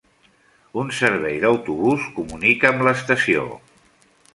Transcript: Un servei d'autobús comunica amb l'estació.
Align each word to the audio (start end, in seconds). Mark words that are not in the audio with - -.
Un 0.83 0.89
servei 1.01 1.37
d'autobús 1.45 2.09
comunica 2.19 2.73
amb 2.75 2.87
l'estació. 2.89 3.51